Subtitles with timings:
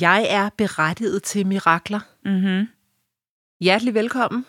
[0.00, 2.00] Jeg er berettiget til mirakler.
[2.24, 2.66] Mm-hmm.
[3.60, 4.46] Hjertelig velkommen.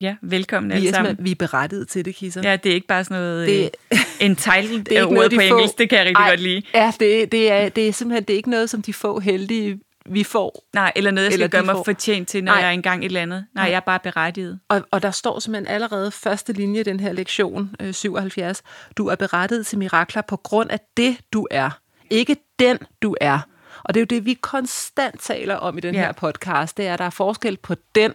[0.00, 1.16] Ja, velkommen vi alle er, sammen.
[1.20, 2.40] Vi er berettiget til det, Kisser.
[2.44, 5.32] Ja, det er ikke bare sådan noget Det- det, entitled Det er ikke ord noget,
[5.34, 5.78] på de engelsk.
[5.78, 6.62] Det kan jeg rigtig Ej, godt lide.
[6.74, 9.80] Ja, det, det, er, det er simpelthen det er ikke noget, som de få heldige,
[10.10, 10.64] vi får.
[10.74, 11.82] Nej, eller noget, jeg skal gøre mig får.
[11.84, 12.60] fortjent til, når Nej.
[12.60, 13.46] jeg er engang et eller andet.
[13.54, 13.70] Nej, Nej.
[13.70, 14.60] jeg er bare berettiget.
[14.68, 18.62] Og, og der står simpelthen allerede første linje i den her lektion, øh, 77.
[18.96, 21.70] Du er berettiget til mirakler på grund af det, du er.
[22.10, 23.38] Ikke den, du er.
[23.86, 26.00] Og det er jo det, vi konstant taler om i den Ja.
[26.00, 26.76] her podcast.
[26.76, 28.12] Det er, at der er forskel på den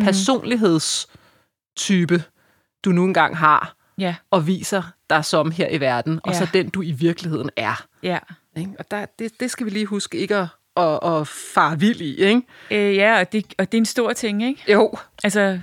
[0.00, 2.24] personlighedstype,
[2.84, 6.38] du nu engang har, Ja, og viser dig som her i verden, og Ja.
[6.38, 7.84] så den, du i virkeligheden er.
[8.02, 8.18] ja.
[8.56, 8.70] Ikke?
[8.78, 12.16] Og der, det, det skal vi lige huske ikke at, at, at fare vild i,
[12.16, 12.42] ikke?
[12.70, 14.72] Øh, ja, og det, og det er en stor ting, ikke?
[14.72, 14.92] Jo.
[15.24, 15.60] Altså,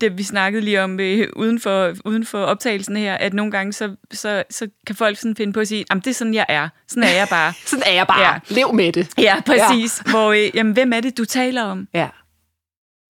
[0.00, 3.72] det vi snakkede lige om øh, uden, for, uden for optagelsen her, at nogle gange,
[3.72, 6.46] så, så, så kan folk sådan finde på at sige, at det er sådan, jeg
[6.48, 6.68] er.
[6.88, 7.52] Sådan er jeg bare.
[7.66, 8.20] Sådan er jeg bare.
[8.20, 8.32] Ja.
[8.32, 8.38] Ja.
[8.48, 9.08] Lev med det.
[9.18, 10.02] ja, præcis.
[10.06, 10.10] Ja.
[10.10, 11.88] Hvor, øh, jamen, hvem er det, du taler om?
[11.94, 12.08] Ja.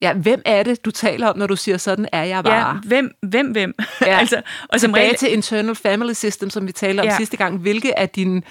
[0.03, 2.81] Ja, hvem er det, du taler om, når du siger, sådan er jeg Ja, bare?
[2.87, 3.75] hvem, hvem, hvem?
[4.01, 4.19] Ja.
[4.21, 7.11] altså, og som Tilbage regel, til internal family system, som vi talte om Ja.
[7.13, 7.17] ja.
[7.17, 7.59] sidste gang.
[7.59, 8.43] Hvilke af dine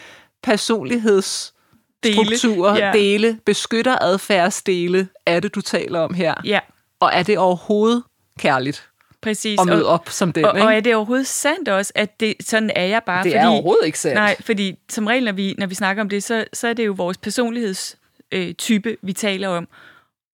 [0.44, 2.84] personlighedsstrukturer, Dele.
[2.84, 2.92] dele, Ja.
[2.94, 6.34] dele beskytter adfærdsdele, er det, du taler om her?
[6.46, 6.60] ja,
[7.04, 8.04] Og er det overhovedet
[8.40, 8.90] kærligt
[9.22, 9.60] præcis.
[9.60, 10.46] at møde op som den?
[10.46, 10.68] og, ikke?
[10.68, 13.24] og er det overhovedet sandt også, at det, sådan er jeg bare?
[13.24, 14.16] det fordi, er overhovedet ikke sandt.
[14.16, 16.86] Nej, fordi som regel, når vi, når vi snakker om det, så, så er det
[16.86, 19.68] jo vores personlighedstype, øh, vi taler om,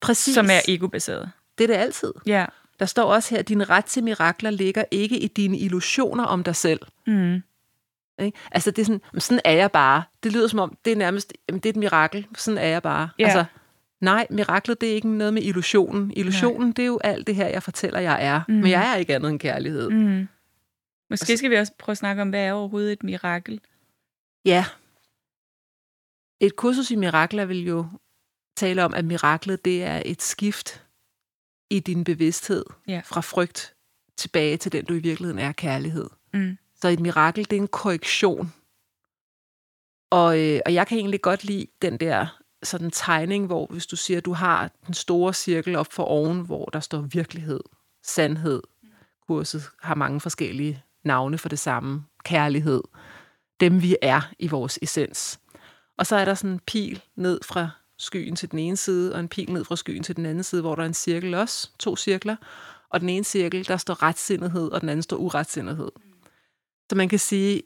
[0.01, 0.33] Præcis.
[0.33, 1.29] som er egobaseret.
[1.57, 2.13] Det er det altid.
[2.25, 2.45] Ja.
[2.79, 6.43] Der står også her, at din ret til mirakler ligger ikke i dine illusioner om
[6.43, 6.79] dig selv.
[7.07, 7.41] Mm.
[8.21, 8.37] Ikke?
[8.51, 10.03] Altså, det er sådan, "Men sådan er jeg bare.
[10.23, 12.27] Det lyder som om, det er nærmest, jamen, det er et mirakel.
[12.37, 13.09] Sådan er jeg bare.
[13.19, 13.23] Ja.
[13.23, 13.45] Altså,
[14.01, 16.11] nej, miraklet, det er ikke noget med illusionen.
[16.15, 18.41] Illusionen, det er jo alt det her, jeg fortæller, jeg er.
[18.47, 18.53] Mm.
[18.53, 19.89] Men jeg er ikke andet end kærlighed.
[19.89, 20.27] Mm.
[21.09, 23.61] Måske skal vi også prøve at snakke om, hvad er overhovedet et mirakel?
[24.45, 24.65] Ja.
[26.39, 27.85] Et kursus i mirakler vil jo
[28.57, 30.83] tale om, at miraklet, det er et skift
[31.69, 33.01] i din bevidsthed Ja.
[33.05, 33.73] fra frygt
[34.17, 36.09] tilbage til den, du i virkeligheden er, kærlighed.
[36.33, 36.57] Mm.
[36.81, 38.53] Så et mirakel, det er en korrektion.
[40.11, 43.95] Og, øh, og jeg kan egentlig godt lide den der sådan tegning, hvor hvis du
[43.95, 47.59] siger, at du har den store cirkel op for oven, hvor der står virkelighed,
[48.03, 48.61] sandhed.
[49.27, 52.05] Kurset har mange forskellige navne for det samme.
[52.23, 52.81] Kærlighed.
[53.59, 55.39] Dem vi er i vores essens.
[55.97, 59.19] Og så er der sådan en pil ned fra skyen til den ene side, og
[59.19, 61.69] en pil ned fra skyen til den anden side, hvor der er en cirkel også.
[61.79, 62.35] To cirkler.
[62.89, 65.91] Og den ene cirkel, der står retsindighed, og den anden står uretsindighed.
[66.89, 67.61] Så man kan sige,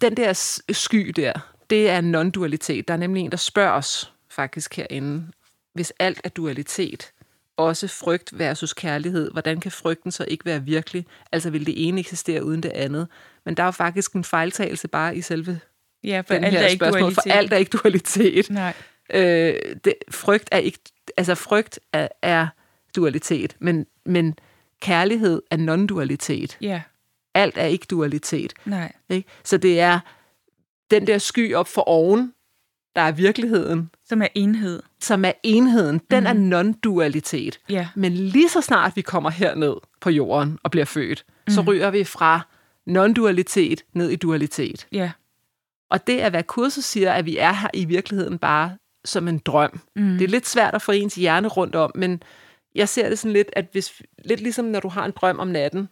[0.00, 2.88] den der sky der, det er non-dualitet.
[2.88, 5.26] Der er nemlig en, der spørger os faktisk herinde,
[5.74, 7.12] hvis alt er dualitet,
[7.56, 11.06] også frygt versus kærlighed, hvordan kan frygten så ikke være virkelig?
[11.32, 13.08] Altså vil det ene eksistere uden det andet?
[13.44, 15.60] Men der er jo faktisk en fejltagelse bare i selve
[16.04, 17.22] Ja, for den alt her er ikke spørgsmål, dualitet.
[17.22, 18.50] for alt er ikke dualitet.
[18.50, 18.72] Nej.
[19.14, 19.54] Øh,
[19.84, 20.78] det, frygt er ikke,
[21.16, 22.46] altså frygt er, er
[22.96, 24.38] dualitet, men, men
[24.80, 26.56] kærlighed er non-dualitet.
[26.60, 26.82] Ja,
[27.34, 28.52] Alt er ikke dualitet.
[28.64, 28.92] nej.
[29.08, 29.28] Ikke?
[29.44, 30.00] Så det er
[30.90, 32.32] den der sky op for oven,
[32.96, 34.82] der er virkeligheden, Som er enhed.
[35.00, 36.00] som er enheden.
[36.10, 36.36] Den Mhm.
[36.36, 36.52] mm.
[36.52, 37.58] er non-dualitet.
[37.68, 37.88] Ja.
[37.96, 41.52] Men lige så snart vi kommer herned på jorden og bliver født, mm.
[41.54, 41.68] så Mhm.
[41.68, 42.40] ryger vi fra
[42.90, 44.86] non-dualitet ned i dualitet.
[44.92, 45.10] Ja.
[45.90, 49.38] Og det er, hvad kurset siger, at vi er her i virkeligheden bare som en
[49.38, 49.80] drøm.
[49.96, 50.02] Mm.
[50.18, 52.22] Det er lidt svært at få ens hjerne rundt om, men
[52.74, 55.48] jeg ser det sådan lidt, at hvis, lidt ligesom når du har en drøm om
[55.48, 55.88] natten,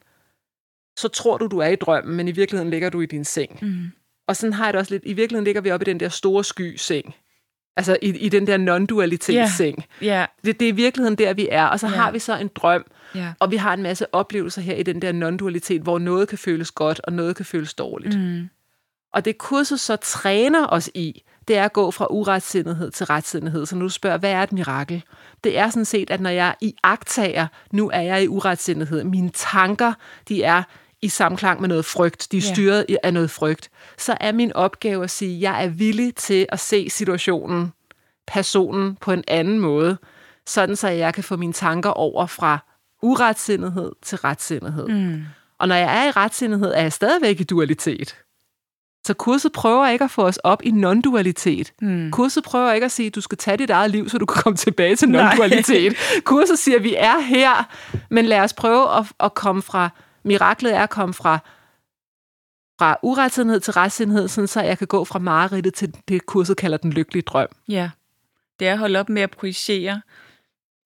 [0.99, 3.59] så tror du, du er i drømmen, men i virkeligheden ligger du i din seng.
[3.63, 3.85] Mm.
[4.29, 5.03] Og sådan har jeg det også lidt.
[5.07, 7.15] I virkeligheden ligger vi oppe i den der store sky-seng.
[7.77, 9.85] Altså i, i den der non-dualitetsseng.
[10.03, 10.27] Ja.
[10.45, 11.65] Det, det er i virkeligheden der, vi er.
[11.67, 11.93] Og så Ja.
[11.95, 12.85] har vi så en drøm,
[13.15, 13.33] Ja.
[13.41, 16.71] og vi har en masse oplevelser her i den der non-dualitet, hvor noget kan føles
[16.71, 18.19] godt, og noget kan føles dårligt.
[18.19, 18.49] Mm.
[19.13, 23.67] Og det kurset så træner os i, det er at gå fra uretsindighed til retsindighed.
[23.67, 25.03] Så nu spørger, hvad er et mirakel?
[25.45, 29.31] Det er sådan set, at når jeg i agtager, nu er jeg i uretsindighed, mine
[29.35, 29.93] tanker,
[30.29, 30.63] de er
[31.07, 32.53] i samklang med noget frygt, de er Ja.
[32.55, 36.47] styret af noget frygt, så er min opgave at sige, at jeg er villig til
[36.49, 37.73] at se situationen,
[38.27, 39.97] personen på en anden måde,
[40.47, 42.59] sådan så jeg kan få mine tanker over fra
[43.03, 44.89] uretsindighed til retsindighed.
[44.89, 45.23] Mm.
[45.59, 48.17] Og når jeg er i retsindighed, er jeg stadigvæk i dualitet.
[49.07, 51.73] Så kurset prøver ikke at få os op i non-dualitet.
[51.83, 52.11] Mm.
[52.11, 54.43] Kurset prøver ikke at sige, at du skal tage dit eget liv, så du kan
[54.43, 55.35] komme tilbage til Nej.
[55.35, 55.95] non-dualitet.
[56.25, 57.69] Kurset siger, at vi er her,
[58.11, 59.89] men lad os prøve at, at komme fra,
[60.27, 61.39] miraklet er at komme fra,
[62.79, 66.79] fra uretsindighed til retsindighed, sådan så jeg kan gå fra mareridtet til det, kurset kalder
[66.79, 67.49] den lykkelige drøm.
[67.69, 67.91] Ja.
[68.61, 70.01] Det er at holde op med at projicere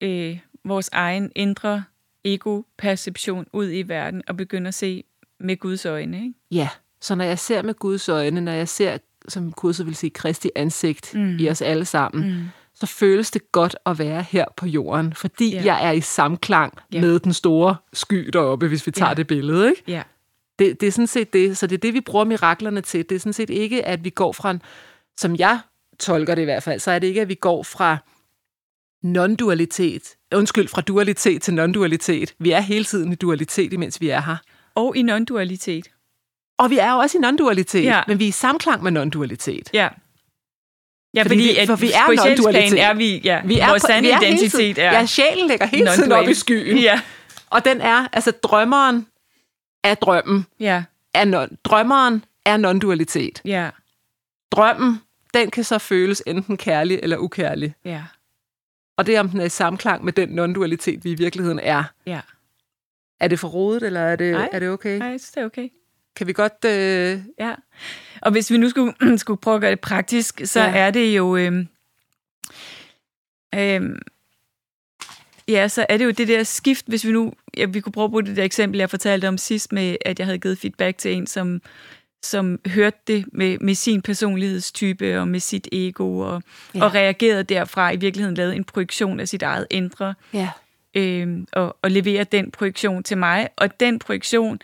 [0.01, 1.83] øh, vores egen indre
[2.25, 5.03] ego-perception ud i verden og begynde at se
[5.39, 6.17] med Guds øjne.
[6.17, 6.33] Ikke?
[6.51, 6.69] Ja,
[7.01, 8.97] så når jeg ser med Guds øjne, når jeg ser,
[9.27, 11.37] som kurset vil sige, Kristi ansigt mm.
[11.39, 12.45] i os alle sammen, Mm.
[12.81, 15.63] Så føles det godt at være her på jorden, fordi ja.
[15.65, 17.01] jeg er i samklang ja.
[17.01, 19.13] med den store sky deroppe, hvis vi tager ja.
[19.13, 19.69] det billede.
[19.69, 19.83] Ikke?
[19.87, 20.03] Ja.
[20.59, 21.57] Det, det er sådan set det.
[21.57, 23.09] Så det er det, vi bruger miraklerne til.
[23.09, 24.61] Det er sådan set ikke, at vi går fra en,
[25.17, 25.59] som jeg
[25.99, 27.97] tolker det i hvert fald, så er det ikke, at vi går fra
[29.05, 32.35] non-dualitet, undskyld, fra dualitet til non-dualitet.
[32.39, 34.37] Vi er hele tiden i dualitet, imens vi er her.
[34.75, 35.97] Og i non-dualitet.
[36.57, 38.01] Og vi er jo også i non-dualitet, ja.
[38.07, 39.69] men vi er i samklang med non-dualitet.
[39.73, 39.89] Ja.
[41.13, 42.79] Ja, Fordi fordi, at for vi er non-dualitet.
[42.81, 45.65] er vi, ja, Vi er vores sande vi er identitet tiden, er Ja, sjælen ligger
[45.65, 46.77] hele tiden op i skyen.
[46.77, 47.01] Ja,
[47.49, 49.07] Og den er, altså drømmeren
[49.83, 50.45] er drømmen.
[50.59, 53.41] ja, Er non, drømmeren er non-dualitet.
[53.45, 53.69] ja,
[54.51, 55.01] Drømmen,
[55.33, 57.75] den kan så føles enten kærlig eller ukærlig.
[57.85, 58.03] ja,
[58.97, 61.83] Og det er, om den er i samklang med den non-dualitet, vi i virkeligheden er.
[62.05, 62.19] ja.
[63.19, 64.49] Er det for rodet, eller er det, Nej.
[64.51, 64.97] er det okay?
[64.97, 65.69] Nej, jeg synes, det er okay.
[66.15, 66.65] Kan vi godt...
[66.65, 67.53] Øh, Ja.
[68.21, 68.93] Og hvis vi nu skulle,
[69.23, 70.71] skulle prøve at gøre det praktisk, så Ja.
[70.77, 71.37] er det jo...
[71.37, 71.67] Øhm,
[73.55, 73.99] øhm,
[75.47, 77.33] ja, så er det jo det der skift, hvis vi nu...
[77.57, 80.19] Ja, vi kunne prøve at bruge det der eksempel, jeg fortalte om sidst, med at
[80.19, 81.61] jeg havde givet feedback til en, som,
[82.23, 86.43] som hørte det med, med sin personlighedstype og med sit ego, og,
[86.75, 86.83] Ja.
[86.83, 90.49] og reagerede derfra, i virkeligheden lavede en projektion af sit eget indre, ja.
[90.95, 93.49] øh, og, og leverer den projektion til mig.
[93.57, 94.59] Og den projektion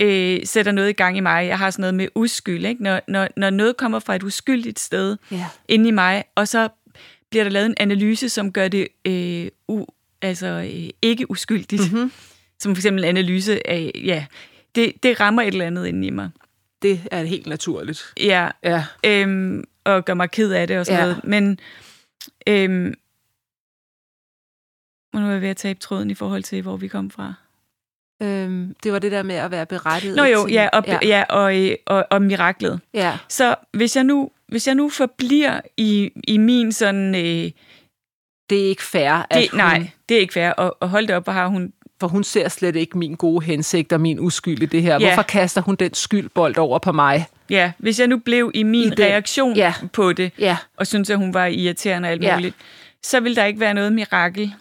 [0.00, 1.46] øh, sætter noget i gang i mig.
[1.46, 2.66] Jeg har sådan noget med uskyld.
[2.66, 2.82] Ikke?
[2.82, 5.46] Når, når, når noget kommer fra et uskyldigt sted Ja.
[5.68, 6.68] inde i mig, og så
[7.30, 9.86] bliver der lavet en analyse, som gør det øh, u,
[10.22, 11.92] altså, øh, ikke uskyldigt.
[11.92, 12.12] Mm-hmm.
[12.60, 14.26] Som for eksempel analyse af, ja,
[14.74, 16.30] det, det rammer et eller andet inde i mig.
[16.82, 18.02] Det er helt naturligt.
[18.20, 18.84] Ja, Ja.
[19.06, 21.06] øhm, og gør mig ked af det og sådan Ja.
[21.06, 21.24] noget.
[21.24, 21.58] Men
[22.46, 22.94] øhm,
[25.14, 27.34] nu er jeg ved at tabe tråden i forhold til, hvor vi kom fra.
[28.22, 30.52] Øhm, det var det der med at være berettiget Nå jo, til...
[30.54, 30.98] ja, og, ja.
[31.02, 31.22] ja.
[31.28, 32.80] Og, øh, og, og miraklet.
[32.94, 33.18] ja.
[33.28, 37.14] Så hvis jeg nu, hvis jeg nu forbliver i, i min sådan...
[37.14, 37.50] Øh,
[38.50, 40.50] Det er ikke fair, at det, hun, nej, det er ikke fair.
[40.50, 41.72] Og, og hold det op, hvor har hun...
[42.00, 44.92] for hun ser slet ikke min gode hensigt og min uskyld i det her.
[45.00, 45.06] Ja.
[45.06, 47.26] Hvorfor kaster hun den skyldbold over på mig?
[47.50, 49.74] Ja, hvis jeg nu blev i min I I den- reaktion ja.
[49.92, 52.36] på det, Ja, og synes at hun var irriterende og alt Ja.
[52.36, 52.54] muligt,
[53.02, 54.52] så vil der ikke være noget mirakel.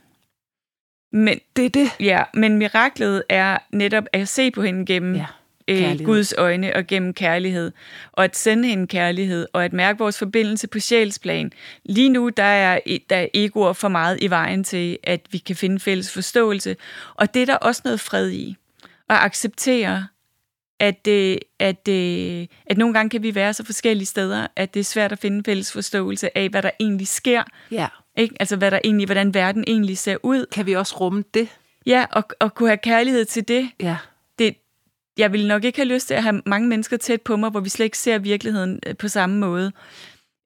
[1.12, 1.90] Men, det er det.
[2.00, 5.26] ja, men miraklet er netop at se på hende gennem Ja,
[5.68, 6.06] øh.
[6.06, 7.72] Guds øjne og gennem kærlighed,
[8.12, 11.52] og at sende hende kærlighed, og at mærke vores forbindelse på sjælsplan.
[11.86, 12.80] Lige nu, der er,
[13.10, 16.76] der er egoer for meget i vejen til, at vi kan finde fælles forståelse,
[17.16, 18.56] og det er der også noget fred i.
[19.10, 20.08] At acceptere,
[20.80, 24.80] at, øh, at, øh, at nogle gange kan vi være så forskellige steder, at det
[24.80, 27.88] er svært at finde fælles forståelse af, hvad der egentlig sker, Ja.
[28.18, 28.36] Ikke?
[28.40, 30.46] Altså, hvad der egentlig, hvordan verden egentlig ser ud.
[30.52, 31.48] Kan vi også rumme det?
[31.86, 33.98] Ja, og, og kunne have kærlighed til det, Ja.
[34.40, 34.56] det,
[35.18, 37.60] jeg ville nok ikke have lyst til at have mange mennesker tæt på mig, hvor
[37.60, 39.72] vi slet ikke ser virkeligheden øh, på samme måde.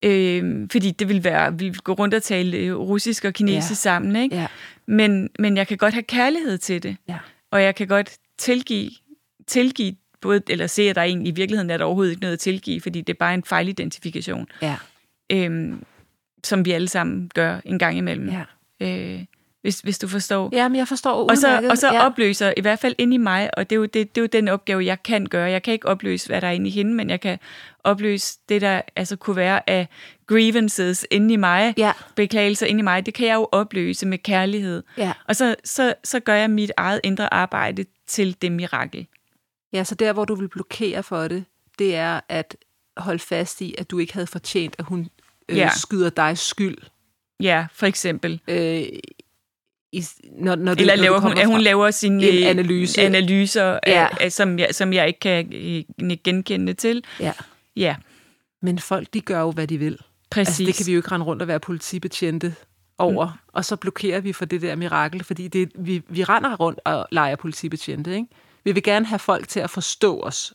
[0.05, 3.71] Øh, fordi det ville være, vi ville gå rundt og tale øh, russisk og kinesisk
[3.71, 3.75] Ja.
[3.75, 4.35] sammen, ikke?
[4.35, 4.47] Ja.
[4.87, 7.17] Men, men jeg kan godt have kærlighed til det, Ja.
[7.51, 8.89] og jeg kan godt tilgive,
[9.47, 12.39] tilgive både, eller se, at der egentlig i virkeligheden er der overhovedet ikke noget at
[12.39, 14.75] tilgive, fordi det er bare en fejlidentifikation, Ja.
[15.31, 15.73] øh,
[16.43, 18.29] som vi alle sammen gør en gang imellem.
[18.29, 18.43] Ja.
[18.79, 19.25] Øh,
[19.61, 20.49] hvis, hvis du forstår.
[20.53, 21.71] Ja, men jeg forstår Og så, udmærket.
[21.71, 22.05] og så ja.
[22.05, 24.27] opløser, i hvert fald inde i mig, og det er, jo, det, det er jo
[24.27, 25.49] den opgave, jeg kan gøre.
[25.51, 27.39] Jeg kan ikke opløse, hvad der er inde i hende, men jeg kan
[27.83, 29.87] opløse det, der altså kunne være af
[30.27, 31.91] grievances inde i mig, Ja.
[32.15, 33.05] beklagelser inde i mig.
[33.05, 34.83] Det kan jeg jo opløse med kærlighed.
[34.97, 35.13] Ja.
[35.27, 39.07] Og så, så, så gør jeg mit eget indre arbejde til det mirakel.
[39.73, 41.45] ja, så der, hvor du vil blokere for det,
[41.79, 42.55] det er at
[42.97, 45.09] holde fast i, at du ikke havde fortjent, at hun
[45.49, 45.69] øh, Ja.
[45.75, 46.77] skyder dig skyld.
[47.39, 48.41] Ja, for eksempel.
[48.47, 48.83] Øh,
[49.91, 52.25] i, når, når du, Eller når du laver hun, kommer at hun fra- laver sine
[52.27, 53.01] øh, analyse.
[53.01, 54.01] analyser, Ja.
[54.01, 54.07] ja.
[54.19, 57.03] af, som, jeg, som jeg ikke kan øh, genkende til.
[57.19, 57.33] Ja.
[57.75, 57.95] Ja,
[58.61, 59.97] Men folk, de gør jo, hvad de vil.
[60.31, 60.47] Præcis.
[60.49, 62.55] Altså, det kan vi jo ikke rende rundt og være politibetjente
[62.97, 63.25] over.
[63.25, 63.31] Mm.
[63.53, 67.07] Og så blokerer vi for det der mirakel, fordi det, vi, vi render rundt og
[67.11, 68.15] leger politibetjente.
[68.15, 68.27] Ikke?
[68.63, 70.53] Vi vil gerne have folk til at forstå os.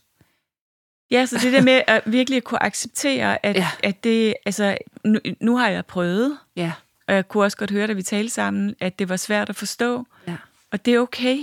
[1.11, 3.67] Ja, så det der med at virkelig kunne acceptere, at, Ja.
[3.83, 6.73] at det, altså, nu, nu har jeg prøvet, Ja.
[7.07, 9.55] og jeg kunne også godt høre, da vi talte sammen, at det var svært at
[9.55, 10.37] forstå, Ja.
[10.71, 11.37] og det er okay.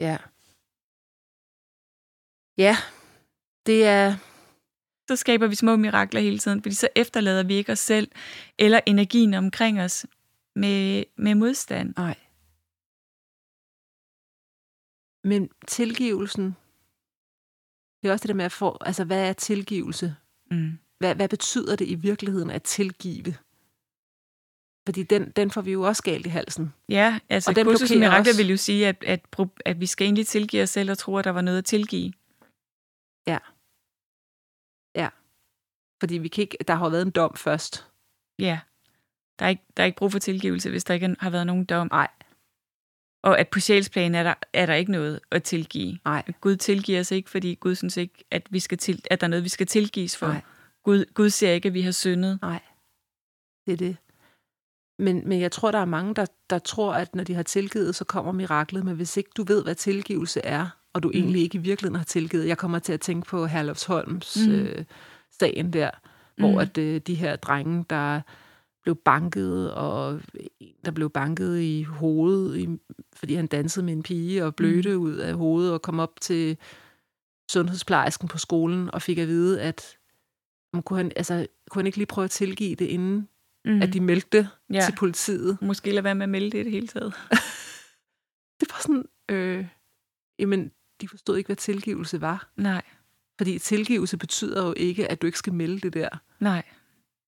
[0.00, 0.16] Ja.
[2.58, 2.76] Ja.
[3.66, 4.16] Det er...
[5.08, 8.10] Så skaber vi små mirakler hele tiden, fordi så efterlader vi ikke os selv
[8.58, 10.06] eller energien omkring os
[10.56, 11.94] med, med modstand.
[11.96, 12.14] Nej.
[15.24, 16.56] Men tilgivelsen,
[18.02, 20.16] det er også det der med at få, altså hvad er tilgivelse?
[20.50, 20.78] Mm.
[20.98, 23.34] Hvad, hvad betyder det i virkeligheden at tilgive?
[24.88, 26.72] Fordi den, den får vi jo også galt i halsen.
[26.88, 28.36] Ja, altså Og den kursus også.
[28.36, 29.26] vil jo sige, at, at,
[29.64, 32.12] at vi skal egentlig tilgive os selv og tro, at der var noget at tilgive.
[36.00, 37.86] Fordi vi kan ikke, der har været en dom først.
[38.38, 38.60] Ja,
[39.38, 41.64] der er, ikke, der er ikke brug for tilgivelse, hvis der ikke har været nogen
[41.64, 41.88] dom.
[41.90, 42.08] Nej.
[43.22, 45.98] Og at på sjælsplan er der, er der ikke noget at tilgive.
[46.04, 46.22] Nej.
[46.40, 49.28] Gud tilgiver os ikke, fordi Gud synes ikke, at, vi skal til, at der er
[49.28, 50.26] noget, vi skal tilgives for.
[50.26, 50.40] Nej.
[50.84, 52.38] Gud, Gud ser ikke, at vi har syndet.
[52.42, 52.60] Nej.
[53.66, 53.96] Det er det.
[54.98, 57.94] Men, men jeg tror, der er mange, der, der tror, at når de har tilgivet,
[57.94, 58.84] så kommer miraklet.
[58.84, 61.14] Men hvis ikke du ved, hvad tilgivelse er, og du mm.
[61.14, 62.48] egentlig ikke i virkeligheden har tilgivet.
[62.48, 64.52] Jeg kommer til at tænke på Herlufsholms mm.
[64.52, 64.84] Øh,
[65.40, 65.90] sagen der,
[66.38, 66.58] hvor Mm.
[66.58, 68.20] at øh, de her drenge, der
[68.82, 70.20] blev banket, og
[70.84, 72.68] der blev banket i hovedet, i,
[73.20, 75.02] fordi han dansede med en pige, og blødte mm.
[75.02, 76.56] ud af hovedet, og kom op til
[77.50, 79.96] sundhedsplejersken på skolen, og fik at vide, at
[80.72, 83.28] om kunne han, altså, kunne han ikke lige prøve at tilgive det, inden
[83.64, 83.82] Mm.
[83.82, 84.74] at de meldte det Ja.
[84.74, 84.80] ja.
[84.84, 85.58] til politiet.
[85.62, 87.14] Måske lade være med at melde det i det hele taget.
[88.60, 89.66] Det var sådan, øh,
[90.38, 92.50] jamen, de forstod ikke, hvad tilgivelse var.
[92.56, 92.82] Nej,
[93.38, 96.08] Fordi tilgivelse betyder jo ikke, at du ikke skal melde det der.
[96.38, 96.62] nej.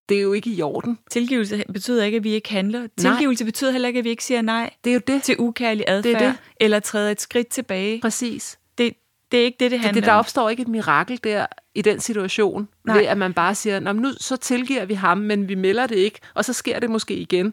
[0.09, 0.99] Det er jo ikke i orden.
[1.11, 2.87] Tilgivelse betyder ikke, at vi ikke handler.
[2.99, 5.23] Tilgivelse betyder heller ikke, at vi ikke siger nej Det er jo det.
[5.23, 6.39] til ukærlig adfærd, Det er det.
[6.61, 8.01] eller træder et skridt tilbage.
[8.01, 8.59] Præcis.
[8.79, 8.95] Det,
[9.33, 10.19] det er ikke det, det Det, handler det, der om.
[10.19, 12.97] opstår ikke et mirakel der i den situation, Nej.
[12.99, 15.97] Ved at man bare siger, Nå, nu så tilgiver vi ham, men vi melder det
[15.97, 17.47] ikke, og så sker det måske igen.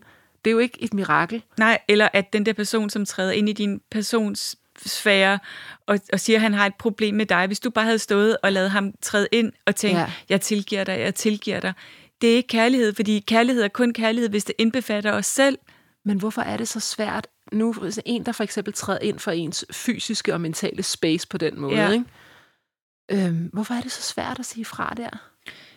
[0.46, 1.44] Det er jo ikke et mirakel.
[1.58, 5.40] Nej, eller at den der person, som træder ind i din persons sfære
[5.88, 7.48] og, og siger, at han har et problem med dig.
[7.48, 9.98] Hvis du bare havde stået og lavet ham træde ind og tænkt.
[10.00, 10.12] Ja.
[10.30, 11.74] jeg tilgiver dig, jeg tilgiver dig.
[12.22, 15.58] Det er ikke kærlighed, fordi kærlighed er kun kærlighed, hvis det indbefatter os selv.
[16.06, 17.28] Men hvorfor er det så svært?
[17.52, 21.38] Nu altså en, der for eksempel træder ind for ens fysiske og mentale space på
[21.38, 21.76] den måde.
[21.82, 21.92] Ja.
[21.92, 22.06] Ikke?
[23.12, 25.10] Øhm, hvorfor er det så svært at sige fra der?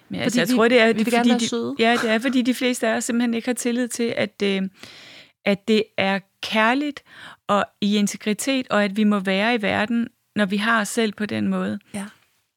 [0.08, 1.75] Men Fordi altså, jeg vi- tror, det er, vi det, fordi de, søde.
[1.78, 4.62] Ja, det er, fordi de fleste af os simpelthen ikke har tillid til, at, øh,
[5.44, 7.02] at det er kærligt
[7.49, 11.12] og i integritet, og at vi må være i verden, når vi har os selv
[11.12, 11.78] på den måde.
[11.94, 12.06] Ja.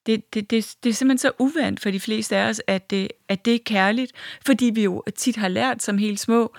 [0.05, 3.07] Det, det, det, det er simpelthen så uvandt for de fleste af os, at det,
[3.29, 4.11] at det er kærligt,
[4.45, 6.53] fordi vi jo tit har lært som helt små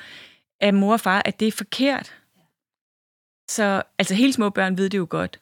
[0.60, 2.14] af mor og far, at det er forkert.
[3.50, 5.40] Så altså helt små børn ved det jo godt.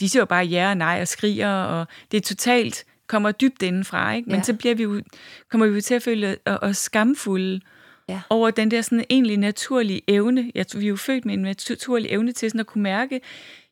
[0.00, 3.62] De siger jo bare ja og nej og skriger, og det er totalt kommer dybt
[3.62, 4.26] indenfra, ikke?
[4.28, 4.42] Men Ja.
[4.42, 5.02] så bliver vi jo,
[5.50, 7.60] kommer vi jo til at føle os skamfulde
[8.08, 8.20] Ja.
[8.30, 10.52] over den der sådan egentlig naturlige evne.
[10.54, 13.20] Jeg tror, vi er jo født med en naturlig evne til sådan at kunne mærke,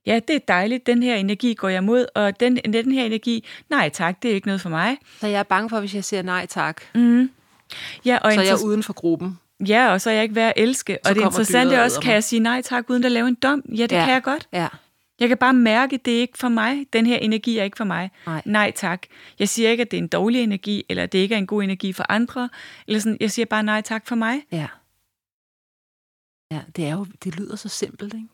[0.07, 3.45] ja, det er dejligt, den her energi går jeg mod, og den, den her energi,
[3.71, 4.97] nej tak, det er ikke noget for mig.
[5.21, 7.31] Så jeg er bange for, hvis jeg siger nej tak, Mm.
[8.05, 9.39] Ja, og så er jeg uden for gruppen.
[9.67, 10.99] ja, og så er jeg ikke værd at elske.
[11.05, 13.29] Så og det interessante er og også, kan jeg sige nej tak, uden at lave
[13.29, 13.63] en dom?
[13.69, 14.05] Ja, det Ja.
[14.05, 14.49] kan jeg godt.
[14.53, 14.69] Ja.
[15.21, 16.87] Jeg kan bare mærke, at det er ikke for mig.
[16.93, 18.11] Den her energi er ikke for mig.
[18.27, 18.43] Nej.
[18.45, 19.03] nej tak.
[19.39, 21.47] Jeg siger ikke, at det er en dårlig energi, eller at det ikke er en
[21.47, 22.49] god energi for andre.
[22.87, 24.43] Eller sådan, jeg siger bare nej tak for mig.
[24.53, 24.67] Ja.
[26.51, 28.27] Ja, det er jo, det lyder så simpelt, ikke?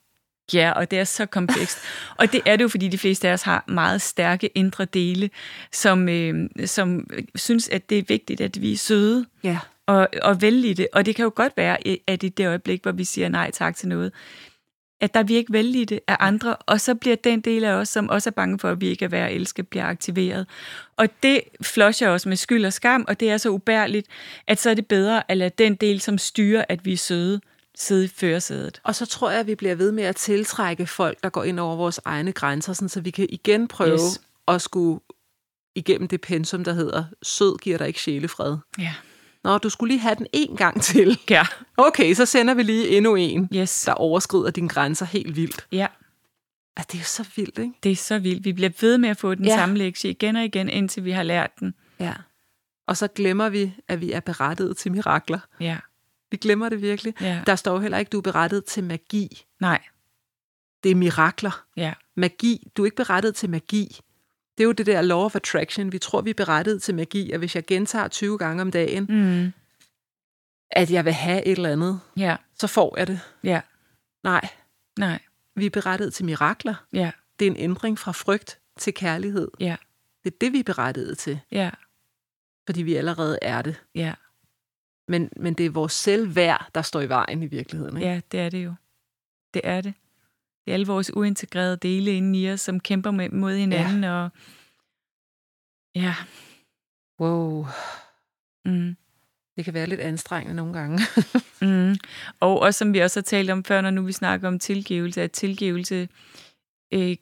[0.55, 1.78] Ja, og det er så komplekst.
[2.17, 5.31] og det er det jo, fordi de fleste af os har meget stærke indre dele,
[5.73, 9.59] som, øh, som synes, at det er vigtigt, at vi er søde Ja.
[9.87, 10.87] og, og vælge det.
[10.93, 11.76] Og det kan jo godt være,
[12.07, 14.12] at i det øjeblik, hvor vi siger nej tak til noget,
[15.00, 17.73] at der er vi ikke vælge det af andre, og så bliver den del af
[17.73, 20.47] os, som også er bange for, at vi ikke er værd at elske, bliver aktiveret.
[20.97, 24.07] Og det flosher os med skyld og skam, og det er så ubærligt,
[24.47, 27.40] at så er det bedre at lade den del, som styrer, at vi er søde,
[27.78, 28.80] sidde i førersædet.
[28.85, 31.61] Og så tror jeg, at vi bliver ved med at tiltrække folk, der går ind
[31.61, 34.20] over vores egne grænser, sådan, så vi kan igen prøve Yes.
[34.49, 35.00] at skulle
[35.75, 38.56] igennem det pensum, der hedder, sød giver dig ikke sjælefred.
[38.78, 38.94] Ja.
[39.44, 41.18] Nå, du skulle lige have den en gang til.
[41.30, 41.47] Ja.
[41.76, 43.82] Okay, så sender vi lige endnu en, Yes.
[43.85, 45.66] der overskrider dine grænser helt vildt.
[45.73, 45.87] Ja.
[46.76, 47.73] Altså, det er jo så vildt, ikke?
[47.82, 48.44] Det er så vildt.
[48.44, 49.44] Vi bliver ved med at få den.
[49.44, 49.56] Ja.
[49.56, 51.75] samme lektie igen og igen, indtil vi har lært den.
[52.00, 52.14] Ja.
[52.88, 55.38] Og så glemmer vi, at vi er berettiget til mirakler.
[55.61, 55.76] Ja.
[56.30, 57.14] Vi glemmer det virkelig.
[57.20, 57.42] Ja.
[57.47, 59.44] Der står heller ikke, at du er berettiget til magi.
[59.61, 59.82] Nej.
[60.82, 61.64] Det er mirakler.
[61.76, 61.94] Ja.
[62.16, 62.70] Magi.
[62.76, 64.00] Du er ikke berettiget til magi.
[64.58, 65.92] Det er jo det der law of attraction.
[65.92, 69.06] Vi tror, vi er berettiget til magi, og hvis jeg gentager 20 gange om dagen,
[69.08, 69.52] Mm.
[70.70, 73.20] at jeg vil have et eller andet, Ja, så får jeg det.
[73.44, 73.61] ja,
[74.25, 74.49] Nej,
[74.99, 75.18] nej,
[75.56, 76.75] vi er berettiget til mirakler.
[76.92, 79.49] ja, Det er en ændring fra frygt til kærlighed.
[79.61, 79.76] ja,
[80.25, 81.70] Det er det, vi er berettiget til, ja,
[82.66, 83.82] fordi vi allerede er det.
[83.94, 84.14] ja,
[85.08, 87.96] Men, men det er vores selvværd, der står i vejen i virkeligheden.
[87.96, 88.08] Ikke?
[88.08, 88.74] ja, det er det jo.
[89.54, 89.94] Det er det.
[90.64, 94.12] Det er alle vores uintegrerede dele inde i os, som kæmper med, mod hinanden, ja.
[94.12, 94.30] og
[95.94, 96.14] ja,
[97.20, 97.66] Wow,
[98.64, 98.96] mm.
[99.56, 100.98] det kan være lidt anstrengende nogle gange.
[101.62, 101.96] Mm.
[102.40, 105.22] Og også som vi også har talt om før, når nu vi snakker om tilgivelse,
[105.22, 106.08] at tilgivelse,
[106.94, 107.16] øh,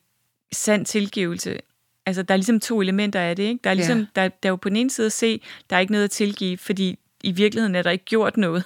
[0.53, 1.59] sand tilgivelse,
[2.07, 3.61] altså der er ligesom to elementer af det, ikke?
[3.65, 4.07] Der er ligesom, Ja.
[4.17, 6.11] der, der er jo på den ene side at se, der er ikke noget at
[6.11, 8.65] tilgive, fordi i virkeligheden er der ikke gjort noget.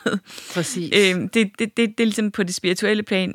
[0.55, 0.93] Præcis.
[0.97, 3.35] øhm, det, det, det, det er ligesom på det spirituelle plan.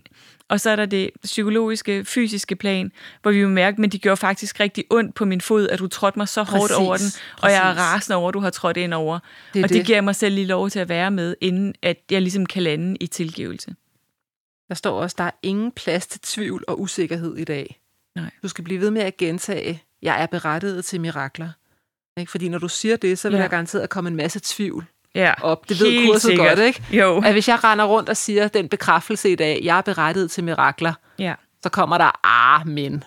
[0.49, 2.91] Og så er der det psykologiske, fysiske plan,
[3.21, 5.87] hvor vi jo mærker, men de gjorde faktisk rigtig ondt på min fod, at du
[5.87, 7.05] trådte mig så hårdt Præcis, over den,
[7.41, 9.19] og jeg er rasende over, at du har trådt ind over.
[9.53, 9.77] Det og det, det.
[9.77, 12.63] det giver mig selv lige lov til at være med, inden at jeg ligesom kan
[12.63, 13.75] lande i tilgivelse.
[14.69, 17.79] Der står også, der er ingen plads til tvivl og usikkerhed i dag.
[18.15, 18.29] Nej.
[18.43, 21.49] Du skal blive ved med at gentage, jeg er berettiget til mirakler.
[22.17, 22.31] Ikke?
[22.31, 23.43] Fordi når du siger det, så vil ja.
[23.43, 25.69] der garanteret komme en masse tvivl Ja, op.
[25.69, 26.47] Det ved kurset sikkert.
[26.47, 26.83] godt, ikke?
[26.91, 27.21] Jo.
[27.25, 30.43] At hvis jeg render rundt og siger den bekræftelse i dag, jeg er berettiget til
[30.43, 33.03] mirakler, Ja, så kommer der amen.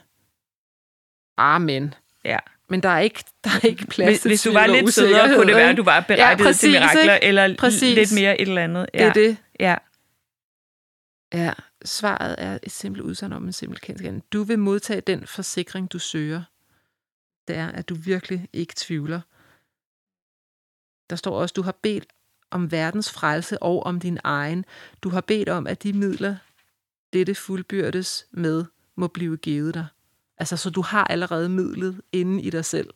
[1.37, 1.95] Amen.
[2.25, 2.39] ja.
[2.71, 5.35] Men der er ikke, der er ikke plads Hvis, til hvis du var lidt sødere,
[5.35, 7.27] kunne det være, at du var berettiget præcis, til mirakler, ikke?
[7.27, 7.95] eller Præcis.
[7.95, 8.87] lidt mere et eller andet.
[8.95, 8.99] Ja.
[8.99, 9.37] Det er det.
[9.61, 9.75] Ja,
[11.35, 11.53] Ja,
[11.85, 14.15] svaret er et simpelt udsagn om en simpel kendskab.
[14.33, 16.43] Du vil modtage den forsikring, du søger.
[17.49, 19.21] Det er, at du virkelig ikke tvivler.
[21.11, 22.07] Der står også, du har bedt
[22.51, 24.65] om verdens frelse og om din egen.
[25.03, 26.37] Du har bedt om, at de midler,
[27.13, 28.65] dette fuldbyrdes med,
[28.97, 29.87] må blive givet dig.
[30.39, 32.91] Altså, så du har allerede midlet inde i dig selv.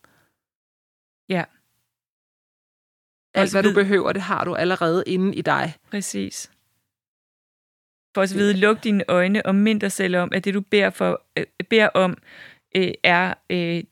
[1.28, 1.44] ja,
[3.34, 5.74] Alt, hvad du behøver, det har du allerede inde i dig.
[5.90, 6.50] præcis.
[8.14, 10.90] For at vide, luk dine øjne og mind dig selv om, at det du beder,
[10.90, 12.16] for, øh, beder om,
[12.76, 13.84] øh, er, øh,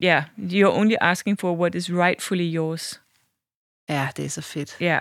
[0.00, 3.03] ja, you're only asking for what is rightfully yours.
[3.88, 4.76] Ja, det er så fedt.
[4.80, 4.98] Ja,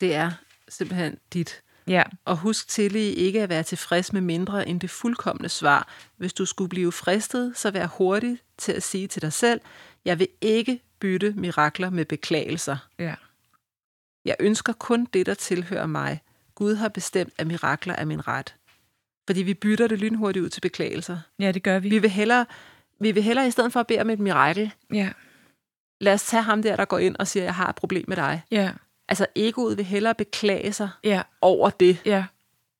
[0.00, 0.30] Det er
[0.68, 1.62] simpelthen dit.
[1.86, 5.88] ja, Og husk til ikke at være tilfreds med mindre end det fuldkommende svar.
[6.16, 9.60] Hvis du skulle blive fristet, så vær hurtig til at sige til dig selv,
[10.04, 12.76] jeg vil ikke bytte mirakler med beklagelser.
[12.98, 13.14] ja,
[14.24, 16.20] Jeg ønsker kun det, der tilhører mig.
[16.54, 18.54] Gud har bestemt, at mirakler er min ret.
[19.26, 21.18] Fordi vi bytter det lynhurtigt ud til beklagelser.
[21.38, 21.88] ja, det gør vi.
[21.88, 22.46] Vi vil hellere,
[23.00, 25.10] vi vil hellere i stedet for at bede om et mirakel, Ja,
[26.00, 28.16] lad os tage ham der, der går ind og siger, jeg har et problem med
[28.16, 28.42] dig.
[28.50, 28.72] ja,
[29.08, 32.24] Altså egoet vil hellere beklage sig ja, over det, ja,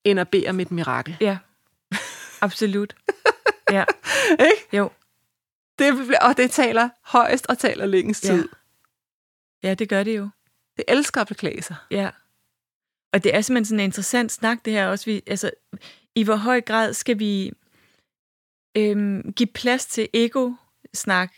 [0.04, 1.16] end at bede om et mirakel.
[1.20, 1.38] ja.
[2.40, 2.94] Absolut.
[3.70, 3.84] Ja,
[4.30, 4.76] Ikke?
[4.76, 4.90] jo.
[5.78, 8.28] Det, og det taler højst og taler længst Ja.
[8.28, 8.48] tid.
[9.62, 10.28] Ja, det gør det jo.
[10.76, 11.76] Det elsker at beklage sig.
[11.90, 12.10] Ja.
[13.12, 15.04] Og det er simpelthen sådan en interessant snak, det her også.
[15.04, 15.50] Vi, altså,
[16.14, 17.52] I hvor høj grad skal vi
[18.76, 21.32] øhm, give plads til ego-snak?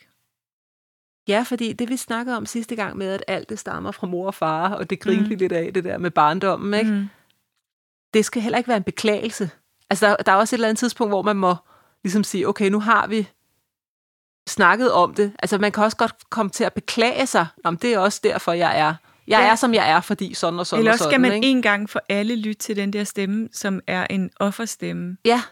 [1.29, 4.27] Ja, fordi det vi snakkede om sidste gang med, at alt det stammer fra mor
[4.27, 5.37] og far, og det grinte Mm.
[5.38, 6.91] lidt af, det der med barndommen, ikke?
[6.91, 7.09] Mm.
[8.14, 9.51] Det skal heller ikke være en beklagelse.
[9.91, 11.55] Altså, der, der er også et eller andet tidspunkt, hvor man må
[12.05, 13.29] ligesom sige, okay, nu har vi
[14.49, 15.33] snakket om det.
[15.38, 17.47] Altså, man kan også godt komme til at beklage sig.
[17.64, 18.95] Nå, men det er også derfor, jeg er.
[19.27, 19.47] Jeg Ja.
[19.51, 21.12] er, som jeg er, fordi sådan og sådan Eller og også sådan.
[21.12, 21.47] skal man ikke?
[21.49, 25.17] en gang for alle lytte til den der stemme, som er en offerstemme.
[25.25, 25.43] Ja,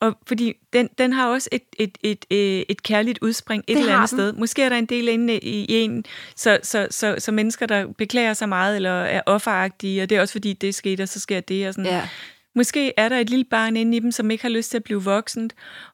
[0.00, 3.80] Og fordi den, den har også et, et, et, et, et kærligt udspring et Det
[3.80, 4.18] eller andet den.
[4.18, 4.32] sted.
[4.32, 6.04] Måske er der en del inde i i en,
[6.36, 10.20] så, så, så, så mennesker, der beklager sig meget, eller er offeragtige, og det er
[10.20, 11.90] også fordi, det skete, og så sker det, og sådan.
[11.90, 12.08] ja.
[12.54, 14.84] Måske er der et lille barn inde i dem, som ikke har lyst til at
[14.84, 15.52] blive voksent,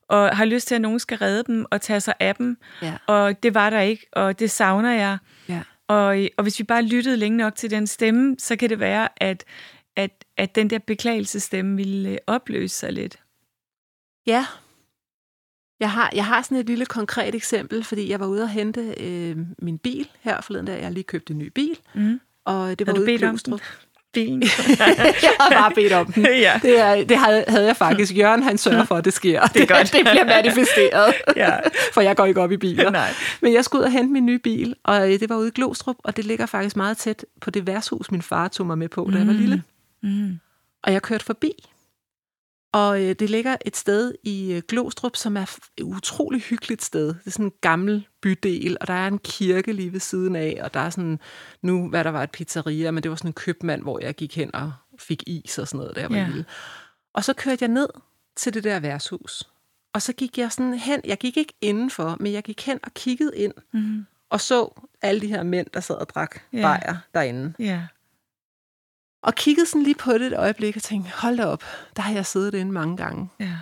[0.08, 2.56] og har lyst til, at nogen skal redde dem og tage sig af dem.
[2.82, 2.92] Ja.
[3.06, 5.18] Og det var der ikke, og det savner jeg.
[5.48, 5.60] ja.
[5.88, 9.08] Og, og hvis vi bare lyttede længe nok til den stemme, så kan det være,
[9.16, 9.44] at,
[9.96, 13.16] at, at den der beklagelsestemme ville øh, opløse sig lidt.
[14.26, 14.46] Ja.
[15.80, 18.94] Jeg har, jeg har sådan et lille konkret eksempel, fordi jeg var ude og hente
[19.00, 20.82] øh, min bil her forleden dag.
[20.82, 22.20] Jeg lige købt en ny bil, Mm.
[22.44, 23.60] og det var Har du bedt om Glostrup.
[24.12, 24.42] Bilen.
[25.22, 26.24] jeg har bare bedt om den.
[26.46, 26.60] ja.
[26.62, 28.16] Det, er, det havde, havde jeg faktisk.
[28.16, 29.46] Jørgen, han sørger for, at det sker.
[29.54, 29.92] Det er godt.
[29.92, 31.14] det bliver manifesteret.
[31.37, 31.56] ja.
[31.94, 32.90] For jeg går ikke op i biler.
[32.90, 33.08] Nej.
[33.42, 35.50] Men jeg skulle ud og hente min nye bil, og øh, det var ude i
[35.50, 38.88] Glostrup, og det ligger faktisk meget tæt på det værtshus, min far tog mig med
[38.88, 39.38] på, da jeg var Mm.
[39.38, 39.62] lille.
[40.02, 40.38] Mm.
[40.82, 41.52] Og jeg kørte forbi.
[42.74, 45.42] Og øh, det ligger et sted i øh, Glostrup, som er
[45.76, 47.06] et utrolig hyggeligt sted.
[47.08, 50.58] Det er sådan en gammel bydel, og der er en kirke lige ved siden af,
[50.62, 51.18] og der er sådan,
[51.62, 54.37] nu hvad der var et pizzeria, men det var sådan en købmand, hvor jeg gik
[54.37, 56.26] hen og fik is og sådan noget, jeg var Ja.
[56.26, 56.44] lille.
[57.12, 57.88] Og så kørte jeg ned
[58.37, 59.48] til det der værtshus.
[59.92, 62.94] Og så gik jeg sådan hen, jeg gik ikke indenfor, men jeg gik hen og
[62.94, 64.06] kiggede ind, Mm.
[64.30, 66.62] og så alle de her mænd, der sad og drak ja.
[66.62, 67.54] bajer derinde.
[67.58, 67.80] Ja.
[69.24, 71.64] Og kiggede sådan lige på det et øjeblik og tænkte, hold da op,
[71.96, 73.30] der har jeg siddet inde mange gange.
[73.40, 73.58] Ja.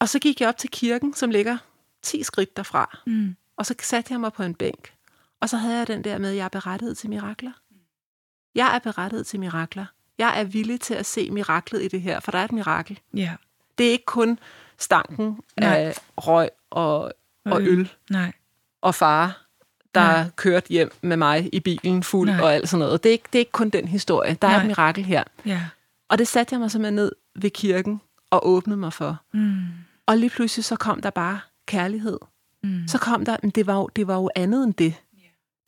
[0.00, 1.58] Og så gik jeg op til kirken, som ligger
[2.02, 2.98] 10 skridt derfra.
[3.06, 3.36] Mm.
[3.56, 4.94] Og så satte jeg mig på en bænk.
[5.40, 7.52] Og så havde jeg den der med, at jeg er berettiget til mirakler.
[8.54, 9.86] Jeg er berettiget til mirakler.
[10.18, 13.00] Jeg er villig til at se miraklet i det her, for der er et mirakel.
[13.14, 13.36] Ja.
[13.78, 14.38] Det er ikke kun
[14.78, 15.78] stanken Nej.
[15.78, 17.12] af røg og,
[17.44, 17.68] og øl.
[17.68, 18.32] øl Nej.
[18.80, 19.47] og far,
[19.98, 20.20] der Nej.
[20.20, 22.40] er kørt hjem med mig i bilen fuld Nej.
[22.40, 23.02] og alt sådan noget.
[23.02, 24.36] Det er ikke, det er ikke kun den historie.
[24.42, 24.60] Der er Nej.
[24.60, 25.24] et mirakel her.
[25.46, 25.60] Ja.
[26.08, 29.20] Og det satte jeg mig simpelthen ned ved kirken og åbnede mig for.
[29.34, 29.64] Mm.
[30.06, 32.18] Og lige pludselig så kom der bare kærlighed.
[32.62, 32.88] Mm.
[32.88, 34.94] Så kom der, men det var jo, det var jo andet end det.